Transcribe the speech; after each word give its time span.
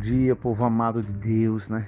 Dia, 0.00 0.34
povo 0.34 0.64
amado 0.64 1.02
de 1.02 1.12
Deus, 1.12 1.68
né? 1.68 1.86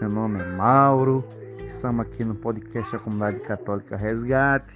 Meu 0.00 0.08
nome 0.08 0.40
é 0.40 0.46
Mauro, 0.46 1.22
estamos 1.66 2.06
aqui 2.06 2.24
no 2.24 2.34
podcast 2.34 2.90
da 2.90 2.98
Comunidade 2.98 3.40
Católica 3.40 3.98
Resgate 3.98 4.74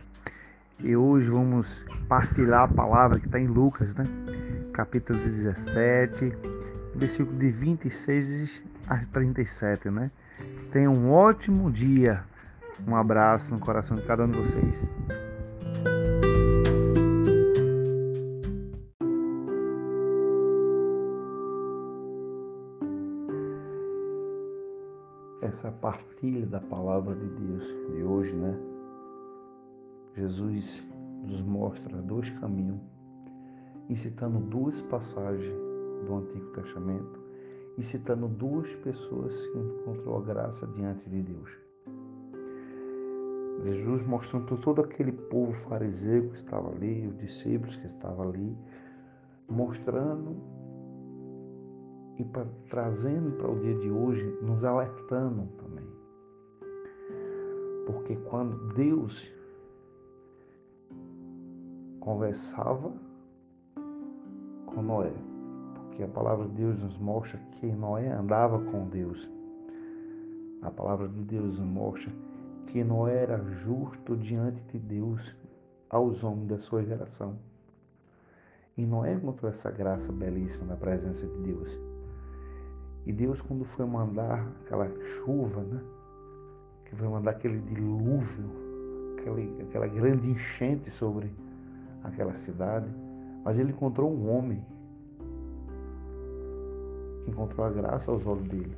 e 0.79 0.95
hoje 0.95 1.31
vamos 1.31 1.83
partilhar 2.07 2.65
a 2.65 2.69
palavra 2.69 3.19
que 3.19 3.25
está 3.25 3.41
em 3.41 3.47
Lucas, 3.47 3.95
né? 3.95 4.05
Capítulo 4.75 5.19
17, 5.19 6.31
versículo 6.95 7.39
de 7.39 7.49
26 7.49 8.63
a 8.87 8.99
37, 8.99 9.89
né? 9.89 10.11
Tenha 10.71 10.91
um 10.91 11.11
ótimo 11.11 11.71
dia. 11.71 12.23
Um 12.87 12.95
abraço 12.95 13.55
no 13.55 13.61
coração 13.61 13.97
de 13.97 14.03
cada 14.03 14.25
um 14.25 14.31
de 14.31 14.37
vocês. 14.37 14.87
Essa 25.63 25.71
partilha 25.71 26.45
da 26.45 26.59
palavra 26.59 27.15
de 27.15 27.29
Deus 27.29 27.65
de 27.95 28.03
hoje, 28.03 28.35
né? 28.35 28.59
Jesus 30.17 30.83
nos 31.23 31.41
mostra 31.41 32.03
dois 32.03 32.29
caminhos, 32.41 32.81
citando 33.95 34.41
duas 34.41 34.81
passagens 34.83 35.55
do 36.05 36.17
Antigo 36.17 36.47
Testamento, 36.53 37.21
e 37.79 37.83
citando 37.85 38.27
duas 38.27 38.75
pessoas 38.77 39.35
que 39.47 39.59
encontrou 39.59 40.19
a 40.19 40.23
graça 40.23 40.67
diante 40.67 41.09
de 41.09 41.23
Deus. 41.23 41.51
Jesus 43.63 44.05
mostrando 44.05 44.57
todo 44.57 44.81
aquele 44.81 45.13
povo 45.13 45.53
fariseu 45.69 46.29
que 46.31 46.39
estava 46.39 46.73
ali, 46.73 47.07
os 47.07 47.17
discípulos 47.19 47.77
que 47.77 47.87
estavam 47.87 48.31
ali, 48.31 48.57
mostrando 49.49 50.37
e 52.19 52.25
pra, 52.25 52.47
trazendo 52.69 53.33
para 53.37 53.51
o 53.51 53.59
dia 53.61 53.75
de 53.77 53.91
hoje, 53.91 54.25
nos 54.43 54.65
alertando 54.65 55.49
também. 55.59 55.87
Porque 57.87 58.17
quando 58.29 58.75
Deus 58.75 59.31
conversava 62.01 62.93
com 64.67 64.83
Noé, 64.83 65.13
porque 65.75 66.03
a 66.03 66.09
palavra 66.09 66.47
de 66.49 66.55
Deus 66.55 66.79
nos 66.79 66.99
mostra 66.99 67.39
que 67.39 67.67
Noé 67.67 68.09
andava 68.11 68.59
com 68.59 68.89
Deus. 68.89 69.29
A 70.63 70.71
palavra 70.71 71.09
de 71.09 71.23
Deus 71.23 71.59
nos 71.59 71.69
mostra 71.69 72.13
que 72.67 72.83
Noé 72.85 73.23
era 73.23 73.43
justo 73.43 74.17
diante 74.17 74.63
de 74.73 74.79
Deus 74.79 75.37
aos 75.91 76.25
homens 76.25 76.49
da 76.49 76.59
sua 76.59 76.83
geração. 76.83 77.37
E 78.77 78.87
Noé 78.87 79.13
encontrou 79.13 79.51
essa 79.51 79.71
graça 79.71 80.11
belíssima 80.11 80.65
na 80.65 80.77
presença 80.77 81.27
de 81.27 81.39
Deus. 81.41 81.92
E 83.05 83.13
Deus, 83.13 83.41
quando 83.43 83.65
foi 83.65 83.85
mandar 83.85 84.47
aquela 84.65 84.89
chuva, 85.05 85.61
né? 85.63 85.81
Que 86.85 86.95
foi 86.95 87.09
mandar 87.09 87.33
aquele 87.33 87.59
dilúvio, 87.59 88.51
aquele, 89.19 89.63
aquela 89.63 89.87
grande 89.87 90.31
enchente 90.31 90.91
sobre 90.91 91.33
aquela 92.05 92.35
cidade, 92.35 92.89
mas 93.45 93.59
ele 93.59 93.73
encontrou 93.73 94.13
um 94.13 94.31
homem 94.31 94.65
que 97.25 97.31
encontrou 97.31 97.67
a 97.67 97.71
graça 97.71 98.11
aos 98.11 98.27
olhos 98.27 98.47
dele. 98.49 98.77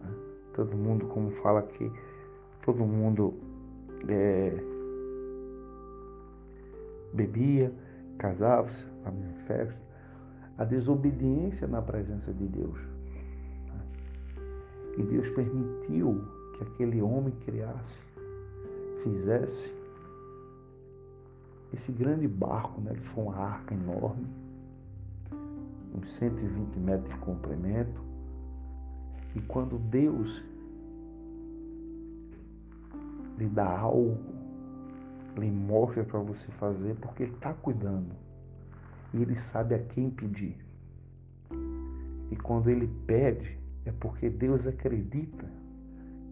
Né? 0.00 0.10
Todo 0.54 0.76
mundo, 0.76 1.06
como 1.06 1.30
fala 1.30 1.60
aqui, 1.60 1.90
todo 2.64 2.84
mundo 2.84 3.34
é, 4.08 4.52
bebia, 7.12 7.72
casava-se, 8.18 8.86
fazia 9.02 9.32
festa. 9.46 9.82
A 10.58 10.64
desobediência 10.64 11.66
na 11.66 11.80
presença 11.80 12.32
de 12.32 12.46
Deus. 12.46 12.88
E 14.96 15.02
Deus 15.02 15.28
permitiu 15.30 16.24
que 16.56 16.62
aquele 16.64 17.00
homem 17.00 17.32
criasse, 17.44 18.00
fizesse 19.02 19.72
esse 21.72 21.90
grande 21.90 22.28
barco, 22.28 22.80
né, 22.82 22.92
que 22.94 23.08
foi 23.08 23.24
uma 23.24 23.36
arca 23.36 23.74
enorme, 23.74 24.26
uns 25.94 26.10
120 26.12 26.78
metros 26.78 27.10
de 27.10 27.18
comprimento. 27.20 28.00
E 29.34 29.40
quando 29.40 29.78
Deus 29.78 30.44
lhe 33.38 33.48
dá 33.48 33.78
algo, 33.78 34.18
lhe 35.38 35.50
mostra 35.50 36.04
para 36.04 36.20
você 36.20 36.46
fazer, 36.52 36.94
porque 36.96 37.22
Ele 37.22 37.32
está 37.32 37.54
cuidando. 37.54 38.14
E 39.14 39.22
Ele 39.22 39.36
sabe 39.36 39.74
a 39.74 39.78
quem 39.78 40.10
pedir. 40.10 40.58
E 42.30 42.36
quando 42.36 42.68
Ele 42.68 42.86
pede, 43.06 43.61
é 43.84 43.92
porque 43.92 44.30
Deus 44.30 44.66
acredita 44.66 45.46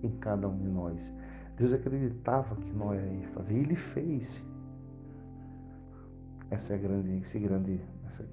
em 0.02 0.10
cada 0.18 0.48
um 0.48 0.56
de 0.56 0.68
nós. 0.68 1.12
Deus 1.56 1.72
acreditava 1.72 2.56
que 2.56 2.70
Noé 2.72 3.04
ia 3.20 3.28
fazer, 3.28 3.54
e 3.54 3.58
ele 3.58 3.76
fez. 3.76 4.42
Essa 6.50 6.74
é 6.74 6.78
grande, 6.78 7.18
esse 7.18 7.38
grande, 7.38 7.80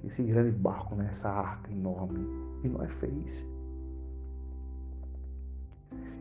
esse 0.06 0.24
grande 0.24 0.52
barco, 0.52 0.96
né? 0.96 1.08
essa 1.12 1.30
arca 1.30 1.72
enorme. 1.72 2.26
E 2.64 2.70
Noé 2.70 2.88
fez. 2.88 3.46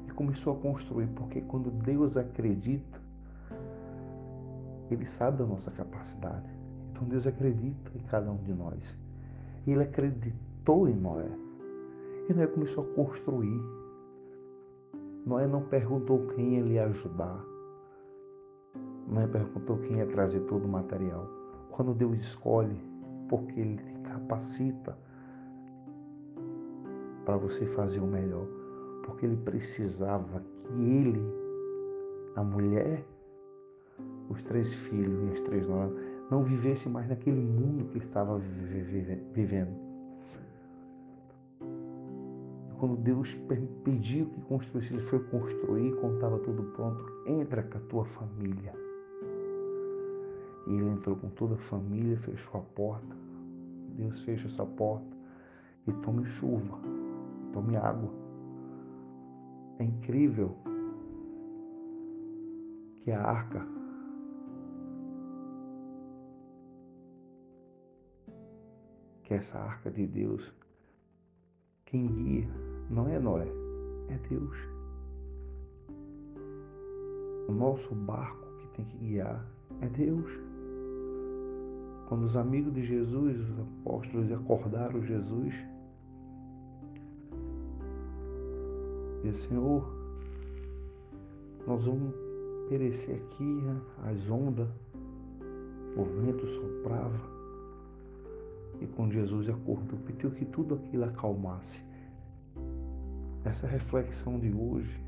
E 0.09 0.11
começou 0.13 0.57
a 0.57 0.61
construir, 0.61 1.07
porque 1.09 1.41
quando 1.43 1.71
Deus 1.71 2.17
acredita, 2.17 3.01
Ele 4.91 5.05
sabe 5.05 5.39
da 5.39 5.47
nossa 5.47 5.71
capacidade. 5.71 6.51
Então 6.91 7.07
Deus 7.07 7.27
acredita 7.27 7.93
em 7.95 8.01
cada 8.01 8.31
um 8.31 8.43
de 8.43 8.53
nós. 8.53 8.97
Ele 9.67 9.83
acreditou 9.83 10.89
em 10.89 10.95
Noé. 10.95 11.46
E 12.29 12.35
Noé 12.35 12.47
começou 12.49 12.83
a 12.83 12.95
construir. 12.95 13.63
Noé 15.25 15.47
não 15.47 15.63
perguntou 15.63 16.27
quem 16.29 16.57
ele 16.57 16.75
ia 16.75 16.87
ajudar. 16.87 17.45
Noé 19.07 19.29
perguntou 19.29 19.79
quem 19.79 19.99
ia 19.99 20.07
trazer 20.07 20.41
todo 20.41 20.65
o 20.65 20.69
material. 20.69 21.29
Quando 21.71 21.95
Deus 21.95 22.17
escolhe, 22.19 22.81
porque 23.29 23.61
Ele 23.61 23.77
te 23.77 24.01
capacita 24.01 24.99
para 27.25 27.37
você 27.37 27.65
fazer 27.65 28.01
o 28.01 28.07
melhor. 28.07 28.47
Porque 29.05 29.25
Ele 29.25 29.37
precisava 29.37 30.41
que 30.65 30.73
ele, 30.73 31.23
a 32.35 32.43
mulher, 32.43 33.05
os 34.29 34.43
três 34.43 34.73
filhos 34.75 35.23
e 35.29 35.33
as 35.35 35.41
três 35.43 35.65
noras, 35.69 35.95
não 36.29 36.43
vivessem 36.43 36.91
mais 36.91 37.09
naquele 37.09 37.41
mundo 37.41 37.85
que 37.93 37.99
estava 37.99 38.37
vivendo 39.33 39.86
quando 42.79 42.97
Deus 42.97 43.35
pediu 43.85 44.27
que 44.27 44.41
construísse, 44.43 44.93
ele 44.93 45.03
foi 45.03 45.23
construir, 45.25 45.93
estava 46.15 46.39
tudo 46.41 46.63
pronto, 46.75 47.05
entra 47.27 47.63
com 47.63 47.78
a 47.78 47.81
tua 47.83 48.05
família. 48.05 48.75
E 50.67 50.73
ele 50.75 50.89
entrou 50.91 51.17
com 51.17 51.28
toda 51.31 51.55
a 51.55 51.59
família, 51.59 52.19
fechou 52.19 52.61
a 52.61 52.65
porta. 52.75 53.17
Deus 53.95 54.21
fecha 54.23 54.47
essa 54.47 54.65
porta 54.65 55.17
e 55.87 55.93
tome 55.93 56.25
chuva, 56.27 56.78
tome 57.53 57.77
água. 57.77 58.13
É 59.79 59.84
incrível 59.84 60.57
que 62.97 63.11
a 63.13 63.22
arca 63.22 63.67
que 69.22 69.34
essa 69.34 69.59
arca 69.59 69.91
de 69.91 70.07
Deus 70.07 70.53
quem 71.84 72.07
guia 72.07 72.66
não 72.91 73.09
é 73.09 73.18
Noé, 73.18 73.48
é 74.09 74.18
Deus. 74.28 74.56
O 77.48 77.53
nosso 77.53 77.94
barco 77.94 78.47
que 78.59 78.68
tem 78.68 78.84
que 78.84 78.98
guiar 78.98 79.44
é 79.80 79.88
Deus. 79.88 80.30
Quando 82.09 82.24
os 82.24 82.36
amigos 82.36 82.72
de 82.72 82.84
Jesus, 82.84 83.41
os 83.41 83.60
apóstolos, 83.60 84.30
acordaram 84.33 85.03
Jesus, 85.03 85.54
disse, 89.22 89.48
Senhor, 89.48 89.84
nós 91.66 91.84
vamos 91.84 92.15
perecer 92.68 93.16
aqui, 93.16 93.62
as 94.04 94.30
ondas, 94.30 94.68
o 95.97 96.04
vento 96.04 96.47
soprava. 96.47 97.36
E 98.80 98.86
com 98.86 99.10
Jesus 99.10 99.48
acordou, 99.48 99.98
pediu 100.06 100.30
que 100.30 100.44
tudo 100.44 100.74
aquilo 100.74 101.04
acalmasse. 101.04 101.85
Essa 103.47 103.69
reflexão 103.69 104.41
de 104.41 104.53
hoje 104.53 105.01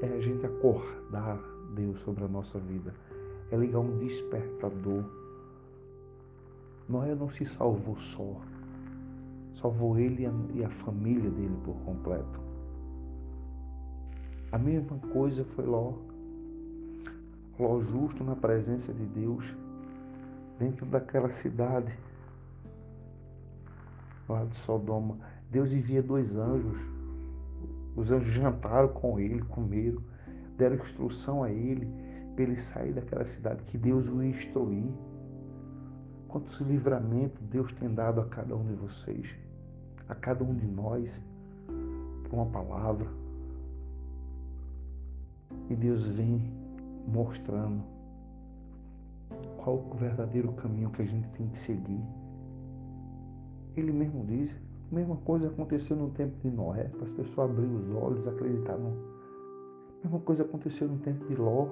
é 0.00 0.06
a 0.06 0.20
gente 0.22 0.46
acordar 0.46 1.38
Deus 1.74 1.98
sobre 2.00 2.24
a 2.24 2.28
nossa 2.28 2.58
vida. 2.58 2.94
É 3.50 3.56
ligar 3.56 3.80
um 3.80 3.98
despertador. 3.98 5.04
Noé 6.88 7.14
não 7.14 7.28
se 7.28 7.44
salvou 7.44 7.98
só. 7.98 8.40
Salvou 9.60 9.98
ele 9.98 10.26
e 10.54 10.64
a 10.64 10.70
família 10.70 11.30
dele 11.30 11.58
por 11.62 11.76
completo. 11.84 12.40
A 14.50 14.56
mesma 14.56 14.98
coisa 15.12 15.44
foi 15.44 15.66
Ló. 15.66 15.92
Ló 17.58 17.80
justo 17.80 18.24
na 18.24 18.34
presença 18.34 18.94
de 18.94 19.04
Deus, 19.04 19.44
dentro 20.58 20.86
daquela 20.86 21.28
cidade 21.28 21.92
lá 24.26 24.42
de 24.44 24.56
Sodoma. 24.56 25.18
Deus 25.50 25.72
envia 25.72 26.02
dois 26.02 26.36
anjos. 26.36 26.78
Os 27.96 28.10
anjos 28.10 28.32
jantaram 28.32 28.88
com 28.88 29.18
ele, 29.18 29.42
comeram, 29.42 30.02
deram 30.56 30.76
instrução 30.76 31.42
a 31.42 31.50
ele 31.50 31.88
para 32.34 32.44
ele 32.44 32.56
sair 32.56 32.92
daquela 32.92 33.24
cidade, 33.24 33.64
que 33.64 33.76
Deus 33.76 34.06
o 34.08 34.22
instruir. 34.22 34.92
Quantos 36.28 36.60
livramentos 36.60 37.42
Deus 37.46 37.72
tem 37.72 37.92
dado 37.92 38.20
a 38.20 38.26
cada 38.26 38.54
um 38.54 38.64
de 38.64 38.74
vocês, 38.74 39.26
a 40.08 40.14
cada 40.14 40.44
um 40.44 40.54
de 40.54 40.66
nós, 40.66 41.10
por 42.24 42.36
uma 42.36 42.46
palavra. 42.46 43.08
E 45.70 45.74
Deus 45.74 46.06
vem 46.06 46.52
mostrando 47.06 47.82
qual 49.56 49.76
o 49.76 49.94
verdadeiro 49.94 50.52
caminho 50.52 50.90
que 50.90 51.02
a 51.02 51.06
gente 51.06 51.28
tem 51.30 51.48
que 51.48 51.58
seguir. 51.58 52.04
Ele 53.74 53.92
mesmo 53.92 54.24
diz, 54.26 54.50
a 54.90 54.94
mesma 54.94 55.16
coisa 55.16 55.48
aconteceu 55.48 55.96
no 55.96 56.10
tempo 56.10 56.34
de 56.40 56.50
Noé, 56.50 56.84
para 56.84 57.04
as 57.04 57.10
pessoas 57.10 57.50
abrirem 57.50 57.76
os 57.76 57.90
olhos, 57.90 58.26
acreditaram. 58.26 58.96
A 60.00 60.04
mesma 60.04 60.20
coisa 60.20 60.44
aconteceu 60.44 60.88
no 60.88 60.98
tempo 60.98 61.26
de 61.26 61.36
Ló. 61.36 61.68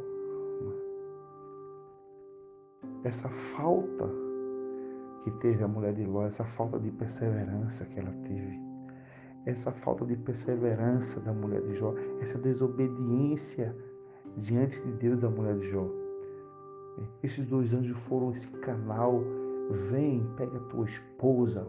Essa 3.05 3.29
falta 3.29 4.11
que 5.25 5.31
teve 5.41 5.65
a 5.65 5.69
mulher 5.69 5.95
de 5.95 6.05
Ló, 6.05 6.27
essa 6.27 6.45
falta 6.45 6.79
de 6.79 6.91
perseverança 6.91 7.87
que 7.87 7.99
ela 7.99 8.13
teve, 8.25 8.61
essa 9.47 9.73
falta 9.73 10.05
de 10.05 10.17
perseverança 10.17 11.19
da 11.21 11.33
mulher 11.33 11.63
de 11.63 11.75
Jó, 11.77 11.95
essa 12.21 12.39
desobediência 12.39 13.75
diante 14.37 14.79
de 14.83 14.93
Deus 14.93 15.21
da 15.21 15.31
mulher 15.31 15.57
de 15.57 15.71
Jó. 15.71 15.89
Esses 17.23 17.47
dois 17.47 17.73
anjos 17.73 17.97
foram 18.01 18.33
esse 18.33 18.51
canal. 18.59 19.23
Vem, 19.91 20.27
pega 20.37 20.57
a 20.57 20.61
tua 20.69 20.85
esposa, 20.85 21.67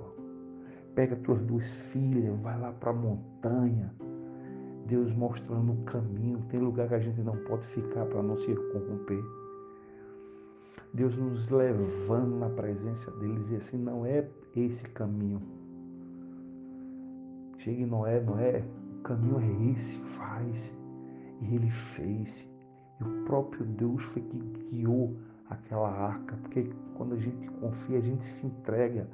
pega 0.97 1.15
tuas 1.17 1.39
duas 1.43 1.69
filhas, 1.69 2.35
vai 2.39 2.59
lá 2.59 2.71
para 2.71 2.89
a 2.89 2.93
montanha. 2.93 3.93
Deus 4.87 5.13
mostrando 5.13 5.73
o 5.73 5.83
caminho. 5.83 6.43
Tem 6.49 6.59
lugar 6.59 6.87
que 6.87 6.95
a 6.95 6.99
gente 6.99 7.21
não 7.21 7.37
pode 7.43 7.67
ficar 7.67 8.03
para 8.07 8.23
não 8.23 8.35
se 8.35 8.55
corromper. 8.55 9.23
Deus 10.95 11.15
nos 11.15 11.49
levando 11.49 12.39
na 12.39 12.49
presença 12.49 13.11
deles 13.11 13.51
e 13.51 13.57
assim 13.57 13.77
não 13.77 14.07
é 14.07 14.27
esse 14.55 14.89
caminho. 14.89 15.39
Chega 17.59 17.83
em 17.83 17.85
Noé, 17.85 18.19
Noé, 18.19 18.63
o 18.97 19.01
caminho 19.03 19.39
é 19.39 19.71
esse, 19.73 19.99
faz. 20.17 20.75
E 21.41 21.53
ele 21.53 21.69
fez. 21.69 22.49
E 22.99 23.03
o 23.03 23.23
próprio 23.25 23.67
Deus 23.67 24.01
foi 24.05 24.23
que 24.23 24.39
guiou 24.71 25.15
aquela 25.47 25.91
arca, 25.91 26.35
porque 26.37 26.71
quando 26.95 27.13
a 27.13 27.17
gente 27.17 27.47
confia, 27.51 27.99
a 27.99 28.01
gente 28.01 28.25
se 28.25 28.47
entrega 28.47 29.07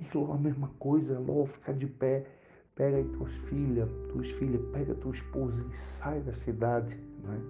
e 0.00 0.16
Ló 0.16 0.32
a 0.32 0.38
mesma 0.38 0.70
coisa, 0.78 1.18
Ló 1.18 1.46
fica 1.46 1.72
de 1.72 1.86
pé, 1.86 2.26
pega 2.74 2.98
aí 2.98 3.04
tuas 3.04 3.32
filhas, 3.48 3.88
tuas 4.12 4.30
filhas, 4.32 4.60
pega 4.72 4.94
tua 4.94 5.12
esposa 5.12 5.64
e 5.72 5.76
sai 5.76 6.20
da 6.20 6.32
cidade. 6.32 6.96
Né? 7.22 7.40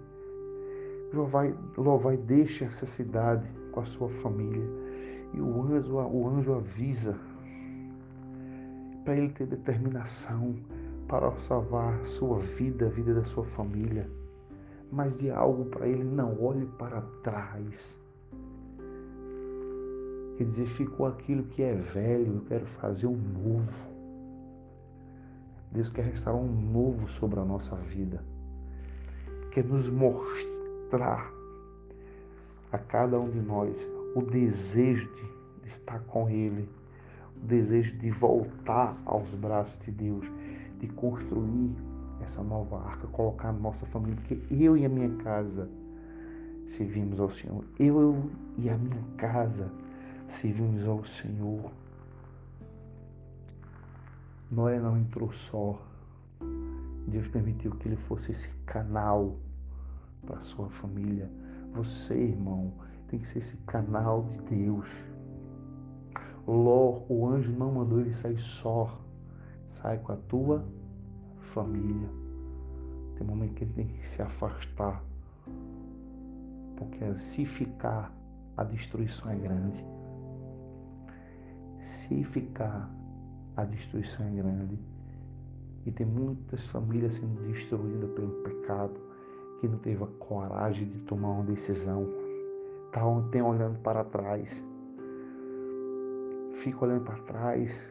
Ló 1.12 1.24
vai, 1.24 1.56
Ló 1.76 1.96
vai, 1.96 2.16
deixa 2.16 2.64
essa 2.64 2.86
cidade 2.86 3.48
com 3.72 3.80
a 3.80 3.84
sua 3.84 4.08
família. 4.08 4.66
E 5.34 5.40
o 5.40 5.62
anjo, 5.62 5.96
o 5.96 6.28
anjo 6.28 6.54
avisa 6.54 7.18
para 9.04 9.16
ele 9.16 9.28
ter 9.30 9.46
determinação 9.46 10.56
para 11.08 11.30
salvar 11.40 12.00
a 12.00 12.04
sua 12.04 12.38
vida, 12.38 12.86
a 12.86 12.88
vida 12.88 13.14
da 13.14 13.24
sua 13.24 13.44
família. 13.44 14.08
Mas 14.90 15.16
de 15.18 15.30
algo 15.30 15.64
para 15.66 15.86
ele, 15.86 16.04
não 16.04 16.40
olhe 16.42 16.66
para 16.78 17.00
trás. 17.22 17.98
Quer 20.36 20.44
dizer, 20.44 20.66
ficou 20.66 21.06
aquilo 21.06 21.44
que 21.44 21.62
é 21.62 21.74
velho, 21.74 22.34
eu 22.36 22.40
quero 22.42 22.66
fazer 22.66 23.06
um 23.06 23.16
novo. 23.16 23.96
Deus 25.72 25.90
quer 25.90 26.04
restaurar 26.04 26.40
um 26.40 26.48
novo 26.48 27.08
sobre 27.08 27.40
a 27.40 27.44
nossa 27.44 27.74
vida. 27.76 28.22
Quer 29.50 29.64
nos 29.64 29.88
mostrar 29.88 31.30
a 32.70 32.78
cada 32.78 33.18
um 33.18 33.30
de 33.30 33.40
nós 33.40 33.74
o 34.14 34.22
desejo 34.22 35.08
de 35.62 35.68
estar 35.68 36.00
com 36.00 36.28
Ele, 36.28 36.68
o 37.36 37.46
desejo 37.46 37.96
de 37.96 38.10
voltar 38.10 38.96
aos 39.06 39.28
braços 39.30 39.78
de 39.84 39.90
Deus, 39.90 40.26
de 40.78 40.86
construir 40.88 41.74
essa 42.20 42.42
nova 42.42 42.78
arca, 42.78 43.06
colocar 43.08 43.48
a 43.48 43.52
nossa 43.52 43.86
família, 43.86 44.16
porque 44.16 44.38
eu 44.50 44.76
e 44.76 44.84
a 44.84 44.88
minha 44.88 45.10
casa 45.16 45.68
servimos 46.68 47.20
ao 47.20 47.30
Senhor. 47.30 47.64
Eu 47.78 48.30
e 48.58 48.68
a 48.68 48.76
minha 48.76 49.02
casa 49.16 49.70
servimos 50.28 50.86
ao 50.86 51.04
Senhor. 51.04 51.70
Noé 54.50 54.78
não 54.78 54.96
entrou 54.96 55.30
só. 55.32 55.80
Deus 57.06 57.28
permitiu 57.28 57.72
que 57.72 57.88
ele 57.88 57.96
fosse 57.96 58.32
esse 58.32 58.48
canal 58.64 59.36
para 60.24 60.40
sua 60.42 60.68
família. 60.68 61.30
Você, 61.74 62.14
irmão, 62.14 62.72
tem 63.08 63.18
que 63.20 63.26
ser 63.26 63.38
esse 63.38 63.56
canal 63.58 64.24
de 64.24 64.38
Deus. 64.56 64.88
Ló, 66.46 67.02
o 67.08 67.28
anjo 67.28 67.52
não 67.52 67.72
mandou 67.72 68.00
ele 68.00 68.14
sair 68.14 68.40
só. 68.40 69.00
Sai 69.68 69.98
com 69.98 70.12
a 70.12 70.16
tua 70.16 70.64
família. 71.52 72.08
Tem 73.16 73.26
um 73.26 73.30
momento 73.30 73.54
que 73.54 73.64
ele 73.64 73.72
tem 73.72 73.86
que 73.86 74.06
se 74.06 74.22
afastar. 74.22 75.02
Porque 76.76 77.14
se 77.16 77.44
ficar, 77.44 78.12
a 78.56 78.64
destruição 78.64 79.30
é 79.30 79.36
grande 79.36 79.95
se 82.06 82.22
ficar, 82.24 82.88
a 83.56 83.64
destruição 83.64 84.26
é 84.26 84.30
grande. 84.30 84.78
E 85.84 85.90
tem 85.90 86.06
muitas 86.06 86.64
famílias 86.66 87.14
sendo 87.14 87.40
destruídas 87.48 88.10
pelo 88.10 88.30
pecado, 88.42 88.94
que 89.60 89.68
não 89.68 89.78
teve 89.78 90.02
a 90.04 90.06
coragem 90.18 90.88
de 90.88 90.98
tomar 91.00 91.30
uma 91.30 91.44
decisão. 91.44 92.06
Tá 92.92 93.00
tem 93.30 93.42
olhando 93.42 93.78
para 93.80 94.04
trás. 94.04 94.64
Fica 96.54 96.84
olhando 96.84 97.04
para 97.04 97.18
trás. 97.24 97.84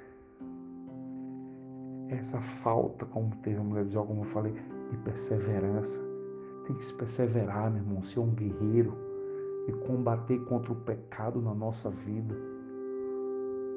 Essa 2.09 2.39
falta, 2.41 3.05
como 3.05 3.35
teve 3.37 3.57
a 3.57 3.63
mulher 3.63 3.85
de 3.85 3.93
Jó, 3.93 4.03
como 4.03 4.21
eu 4.21 4.29
falei, 4.29 4.53
de 4.91 4.97
perseverança. 4.97 6.01
Tem 6.67 6.75
que 6.75 6.85
se 6.85 6.93
perseverar, 6.93 7.71
meu 7.71 7.81
irmão, 7.81 8.03
ser 8.03 8.19
um 8.19 8.31
guerreiro 8.31 8.93
e 9.67 9.71
combater 9.87 10.39
contra 10.45 10.71
o 10.71 10.75
pecado 10.75 11.41
na 11.41 11.53
nossa 11.53 11.89
vida 11.89 12.54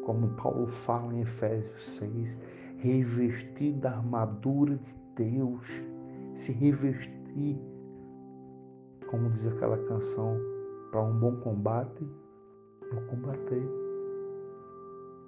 como 0.09 0.27
Paulo 0.37 0.67
fala 0.67 1.13
em 1.13 1.21
Efésios 1.21 1.87
6, 1.99 2.39
revestir 2.79 3.75
da 3.75 3.91
armadura 3.91 4.79
de 4.79 4.95
Deus, 5.15 5.67
se 6.35 6.51
revestir, 6.51 7.61
como 9.11 9.29
diz 9.29 9.47
aquela 9.47 9.77
canção, 9.85 10.35
para 10.91 11.03
um 11.03 11.19
bom 11.19 11.37
combate, 11.41 12.09
eu 12.91 13.03
combater. 13.09 13.63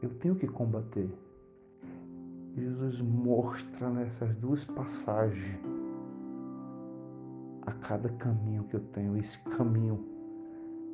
Eu 0.01 0.09
tenho 0.15 0.35
que 0.35 0.49
combater. 0.49 1.11
Jesus 2.57 3.03
mostra 3.03 3.91
nessas 3.91 4.35
duas 4.37 4.65
passagens 4.65 5.61
a 7.67 7.73
cada 7.73 8.09
caminho 8.09 8.65
que 8.65 8.77
eu 8.77 8.81
tenho, 8.95 9.15
esse 9.19 9.39
caminho 9.41 10.03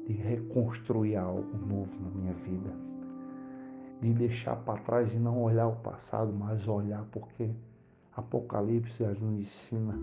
de 0.08 0.12
reconstruir 0.12 1.14
algo 1.14 1.56
novo 1.68 2.02
na 2.02 2.10
minha 2.10 2.32
vida 2.32 2.95
de 4.00 4.12
deixar 4.12 4.56
para 4.56 4.80
trás 4.80 5.14
e 5.14 5.18
não 5.18 5.42
olhar 5.42 5.68
o 5.68 5.76
passado, 5.76 6.32
mas 6.32 6.66
olhar 6.68 7.04
porque 7.10 7.50
Apocalipse 8.16 9.04
nos 9.04 9.40
ensina. 9.40 9.94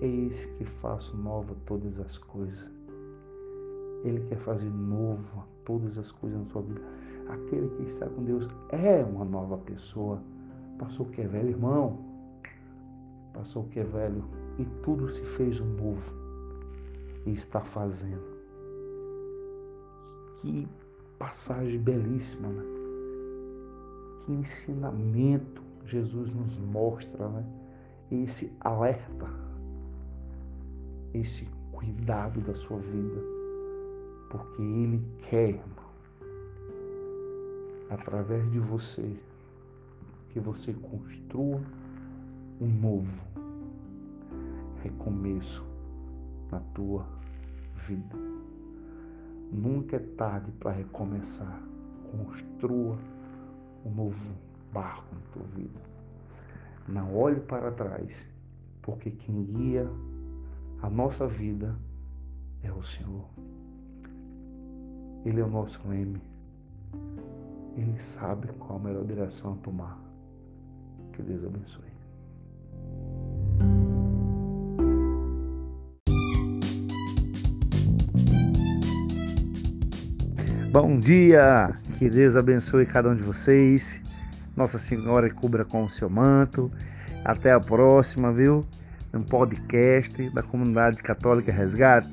Eis 0.00 0.46
que 0.56 0.64
faço 0.64 1.16
nova 1.16 1.54
todas 1.64 1.98
as 2.00 2.18
coisas. 2.18 2.68
Ele 4.04 4.20
quer 4.28 4.38
fazer 4.38 4.68
novo 4.68 5.44
todas 5.64 5.96
as 5.96 6.10
coisas 6.10 6.40
na 6.40 6.46
sua 6.46 6.62
vida. 6.62 6.80
Aquele 7.28 7.68
que 7.76 7.82
está 7.84 8.08
com 8.08 8.24
Deus 8.24 8.48
é 8.70 9.04
uma 9.04 9.24
nova 9.24 9.58
pessoa. 9.58 10.20
Passou 10.78 11.06
que 11.06 11.20
é 11.20 11.26
velho, 11.26 11.50
irmão. 11.50 11.98
passou 13.32 13.62
o 13.62 13.68
que 13.68 13.78
é 13.78 13.84
velho 13.84 14.24
e 14.58 14.64
tudo 14.82 15.08
se 15.08 15.22
fez 15.22 15.60
um 15.60 15.68
novo 15.76 16.12
e 17.24 17.32
está 17.32 17.60
fazendo. 17.60 18.32
Que 20.38 20.68
passagem 21.22 21.78
belíssima, 21.78 22.48
né? 22.48 22.64
Que 24.24 24.32
ensinamento 24.32 25.62
Jesus 25.86 26.34
nos 26.34 26.58
mostra, 26.58 27.28
né? 27.28 27.44
Esse 28.10 28.52
alerta, 28.60 29.30
esse 31.14 31.48
cuidado 31.70 32.40
da 32.40 32.54
sua 32.56 32.78
vida, 32.78 33.22
porque 34.30 34.62
Ele 34.62 35.00
quer, 35.30 35.50
irmão, 35.50 35.92
através 37.88 38.50
de 38.50 38.58
você, 38.58 39.16
que 40.30 40.40
você 40.40 40.72
construa 40.74 41.60
um 42.60 42.66
novo 42.66 43.22
recomeço 44.82 45.64
na 46.50 46.58
tua 46.74 47.06
vida. 47.86 48.31
Nunca 49.52 49.96
é 49.96 49.98
tarde 49.98 50.50
para 50.52 50.70
recomeçar. 50.70 51.60
Construa 52.10 52.96
um 53.84 53.90
novo 53.90 54.34
barco 54.72 55.14
na 55.14 55.20
tua 55.32 55.42
vida. 55.54 55.78
Não 56.88 57.14
olhe 57.14 57.40
para 57.40 57.70
trás, 57.70 58.26
porque 58.80 59.10
quem 59.10 59.44
guia 59.44 59.86
a 60.80 60.88
nossa 60.88 61.26
vida 61.26 61.76
é 62.62 62.72
o 62.72 62.82
Senhor. 62.82 63.26
Ele 65.24 65.40
é 65.40 65.44
o 65.44 65.50
nosso 65.50 65.80
leme. 65.86 66.20
Ele 67.76 67.98
sabe 67.98 68.48
qual 68.54 68.78
a 68.78 68.82
melhor 68.82 69.04
direção 69.04 69.52
a 69.52 69.56
tomar. 69.56 69.98
Que 71.12 71.22
Deus 71.22 71.44
abençoe. 71.44 71.92
Bom 80.72 80.98
dia, 80.98 81.70
que 81.98 82.08
Deus 82.08 82.34
abençoe 82.34 82.86
cada 82.86 83.10
um 83.10 83.14
de 83.14 83.22
vocês. 83.22 84.00
Nossa 84.56 84.78
Senhora 84.78 85.28
cubra 85.28 85.66
com 85.66 85.82
o 85.82 85.90
seu 85.90 86.08
manto. 86.08 86.72
Até 87.26 87.52
a 87.52 87.60
próxima, 87.60 88.32
viu? 88.32 88.64
Um 89.12 89.22
podcast 89.22 90.30
da 90.30 90.42
comunidade 90.42 90.96
católica 91.02 91.52
Resgate. 91.52 92.08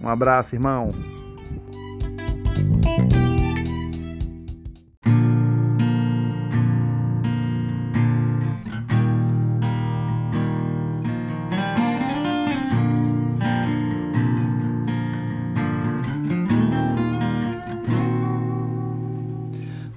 Um 0.00 0.08
abraço, 0.08 0.56
irmão. 0.56 0.88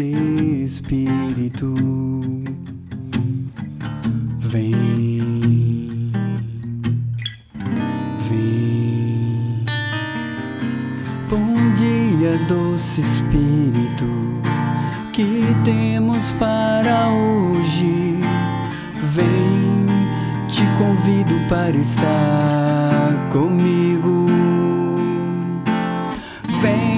Espírito. 0.00 1.74
Vem, 4.38 6.12
vem. 8.28 9.64
Bom 11.28 11.74
dia, 11.74 12.38
doce 12.46 13.00
Espírito, 13.00 14.40
que 15.12 15.54
temos 15.64 16.30
para 16.38 17.08
hoje. 17.08 18.20
Vem, 19.14 19.86
te 20.46 20.62
convido 20.78 21.34
para 21.48 21.76
estar 21.76 23.28
comigo. 23.32 24.26
Vem, 26.62 26.97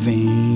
vem. 0.00 0.49